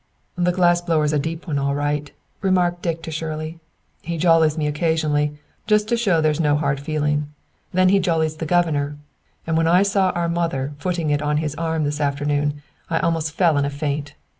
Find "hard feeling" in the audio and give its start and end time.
6.55-7.27